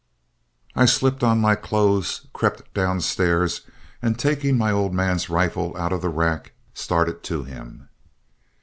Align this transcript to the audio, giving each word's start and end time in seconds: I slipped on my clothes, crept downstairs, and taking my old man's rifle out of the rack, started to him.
I 0.75 0.85
slipped 0.87 1.21
on 1.21 1.37
my 1.39 1.53
clothes, 1.53 2.25
crept 2.33 2.73
downstairs, 2.73 3.61
and 4.01 4.17
taking 4.17 4.57
my 4.57 4.71
old 4.71 4.95
man's 4.95 5.29
rifle 5.29 5.77
out 5.77 5.93
of 5.93 6.01
the 6.01 6.09
rack, 6.09 6.53
started 6.73 7.21
to 7.25 7.43
him. 7.43 7.87